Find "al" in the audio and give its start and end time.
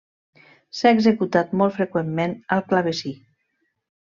2.57-2.65